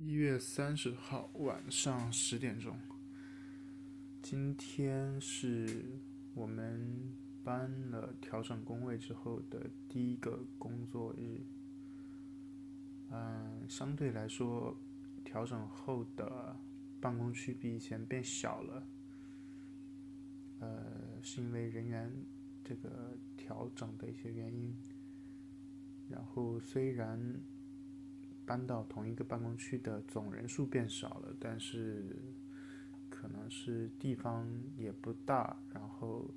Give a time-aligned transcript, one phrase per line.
[0.00, 2.78] 一月三十号晚上十点钟，
[4.22, 5.84] 今天是
[6.34, 11.40] 我们搬了调整工位之后的第一个工作日。
[13.10, 14.78] 嗯，相对来说，
[15.24, 16.56] 调整后的
[17.00, 18.86] 办公区比以前变小了。
[20.60, 22.08] 呃，是因为人员
[22.62, 24.72] 这个调整的一些原因。
[26.08, 27.42] 然后虽然。
[28.48, 32.16] 搬到同一个办公区的总人数变少了，但是
[33.10, 36.30] 可能是地方也不大，然后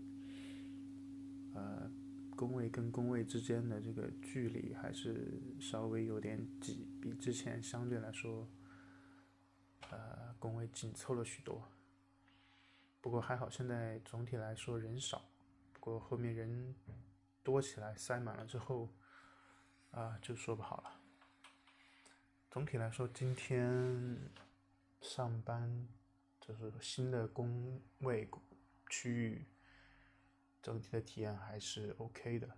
[1.53, 1.89] 呃，
[2.35, 8.45] 工位跟工位之间的这个距离还是稍微有点挤，比之前相对来说，
[9.89, 11.63] 呃，工位紧凑了许多。
[12.99, 15.23] 不过还好，现在总体来说人少，
[15.71, 16.75] 不过后面人
[17.41, 18.89] 多起来塞满了之后，
[19.91, 21.00] 啊，就说不好了。
[22.51, 24.29] 总体来说，今天
[24.99, 25.87] 上班
[26.41, 28.29] 就是新的工位
[28.89, 29.45] 区域，
[30.61, 32.57] 整体的体验还是 OK 的，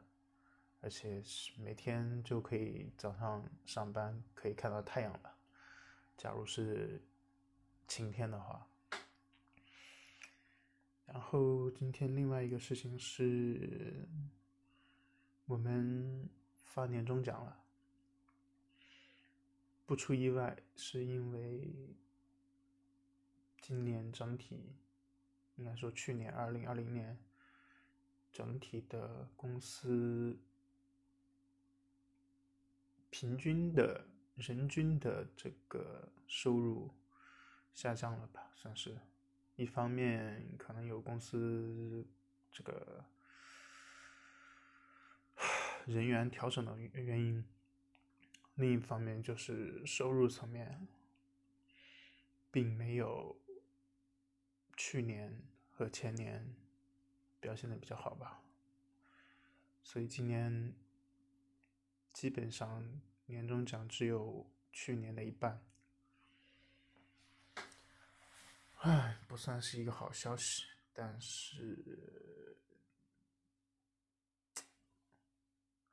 [0.81, 5.35] 而且是每天就可以早上上班可以看到太阳了。
[6.17, 6.99] 假如是
[7.87, 8.67] 晴天的话，
[11.05, 14.07] 然后今天另外一个事情是，
[15.45, 16.27] 我们
[16.63, 17.59] 发年终奖了。
[19.85, 21.95] 不出意外，是因为
[23.61, 24.75] 今年整体，
[25.55, 27.17] 应该说去年二零二零年，
[28.31, 30.39] 整体的公司
[33.09, 36.93] 平均的人均的这个收入
[37.73, 38.51] 下降了吧？
[38.55, 38.97] 算是，
[39.55, 42.07] 一方面可能有公司
[42.51, 43.05] 这个
[45.85, 47.45] 人员调整的原因。
[48.55, 50.87] 另一方面就是收入层面，
[52.51, 53.41] 并没有
[54.77, 56.55] 去年和前年
[57.39, 58.43] 表现的比较好吧，
[59.83, 60.73] 所以今年
[62.13, 65.65] 基本上年终奖只有去年的一半，
[68.75, 72.55] 唉，不算是一个好消息，但是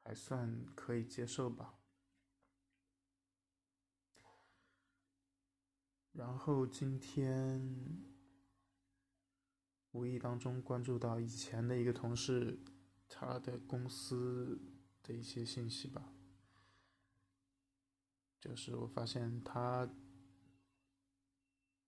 [0.04, 1.79] 还算可以接受吧。
[6.12, 8.04] 然后今天
[9.92, 12.58] 无意当中关注到以前的一个同事，
[13.08, 14.60] 他的公司
[15.02, 16.12] 的一些信息吧，
[18.40, 19.88] 就是我发现他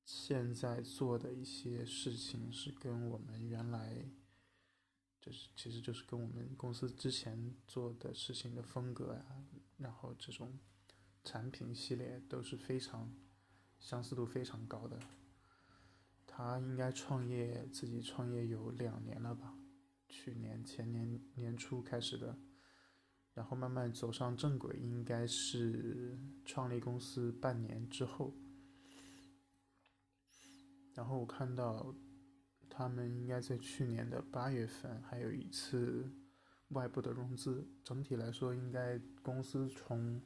[0.05, 4.09] 现在做的一些事情是跟我们原来，
[5.21, 9.45] 就是其实就是跟我们公司之前做的事情的风格呀，
[9.79, 10.59] 然后这种
[11.25, 13.13] 产品系列都是非常。
[13.83, 14.97] 相似度非常高的，
[16.25, 19.59] 他应该创业自己创业有两年了吧？
[20.09, 22.39] 去年前年年初开始的，
[23.35, 28.33] 然后慢慢走上正轨，应该是创立公司半年之后。
[30.95, 31.93] 然后我看到
[32.71, 36.09] 他们应该在去年的八月份还有一次
[36.69, 40.23] 外部的融资，整体来说应该公司从。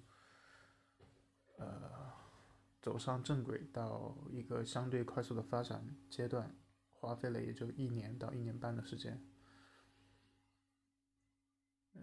[2.87, 6.57] 走上正轨到一个相对快速的发展阶段，
[6.93, 9.21] 花费了也就一年到一年半的时间。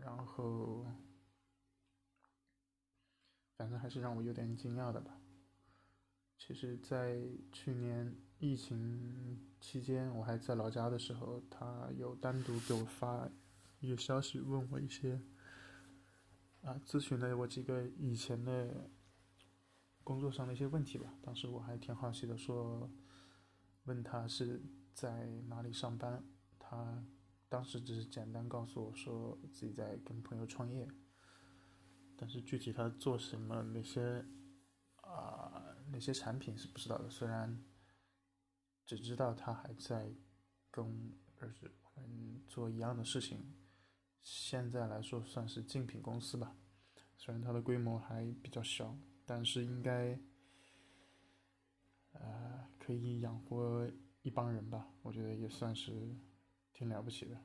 [0.02, 0.86] 然后，
[3.56, 5.18] 反正还是让我有点惊讶的吧。
[6.38, 13.32] 其实，在去年疫情期间，我还在老家的时候，他有单独给我发
[13.80, 15.22] 一个消息，问我一些
[16.62, 18.90] 啊，咨询了我几个以前的。
[20.04, 22.90] 工作上的一些问题吧，当时我还挺好奇的，说
[23.86, 24.62] 问他是
[24.94, 26.24] 在哪里上班，
[26.60, 27.04] 他
[27.48, 30.88] 当时只是简单告诉我说自己在跟朋友创业，
[32.18, 34.26] 但是具体他做什么那些
[34.98, 37.64] 啊那些产品是不知道的，虽然
[38.86, 40.14] 只知道他还在
[40.70, 43.56] 跟儿子我们做一样的事情，
[44.22, 46.58] 现在来说算是竞品公司吧，
[47.16, 48.98] 虽然它的规模还比较小。
[49.26, 50.20] 但是应该，
[52.12, 53.90] 呃，可以养活
[54.22, 54.92] 一帮人吧？
[55.02, 56.14] 我觉得也算是
[56.74, 57.42] 挺了不起的。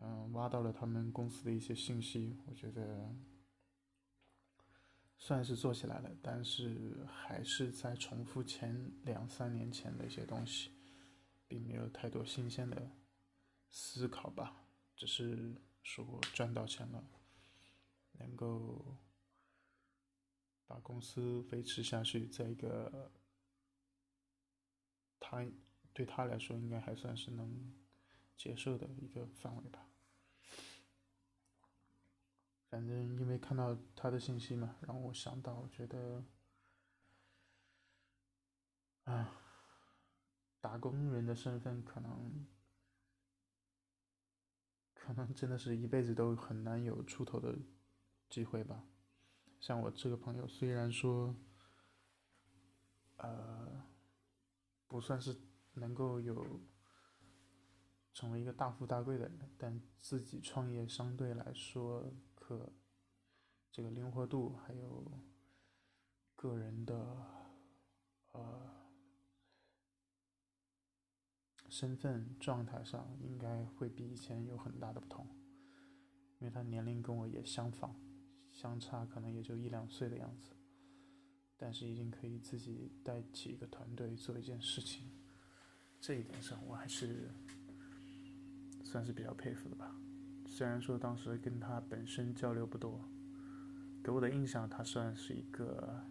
[0.00, 3.12] 嗯，挖到了他们公司的一些信息，我觉得
[5.16, 10.70] 算是做起来了，但是还是在重复前两三年前的一些东西，
[11.48, 12.92] 并没有太多新鲜的
[13.68, 14.64] 思考吧。
[14.94, 17.04] 只是说赚到钱了，
[18.12, 18.96] 能够。
[20.68, 23.10] 把公司维持下去，在一个
[25.18, 25.44] 他
[25.92, 27.74] 对他来说应该还算是能
[28.36, 29.90] 接受的一个范围吧。
[32.68, 36.22] 反正因为看到他的信息嘛，让我想到，我觉得，
[39.04, 39.40] 啊，
[40.60, 42.46] 打工人的身份可能，
[44.92, 47.58] 可能真的是一辈子都很难有出头的
[48.28, 48.84] 机会吧。
[49.60, 51.34] 像我这个朋友，虽然说，
[53.16, 53.82] 呃，
[54.86, 55.36] 不算是
[55.74, 56.60] 能够有
[58.12, 62.12] 成为一个大富大贵的人，但自己创业相对来说。
[62.34, 62.72] 可
[63.70, 65.20] 这个灵活度还有
[66.34, 66.96] 个人的
[68.32, 68.70] 呃
[71.68, 75.26] 身份状态上，应该会比以前有很大的不同，
[76.38, 77.94] 因为他年龄跟我也相仿，
[78.60, 80.50] 相差可能也就一两岁的样子，
[81.56, 85.08] 但是已经可以自己带起一个团队做一件事情，
[86.00, 87.30] 这一点上我还是
[88.82, 89.94] 算是比较佩服的吧。
[90.44, 93.08] 虽然说当时跟他本身交流不多，
[94.02, 96.04] 给我的印象他算是一个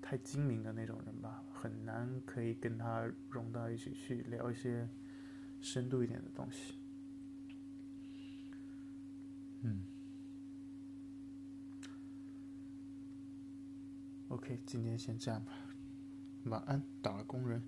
[0.00, 4.88] 太精明的那种人吧，很难可以跟他融到一起去聊一些
[5.60, 6.72] 深度一点的东西。
[9.60, 9.84] 嗯
[14.28, 15.52] ，OK，今天先这样吧，
[16.44, 17.62] 晚安，打工人。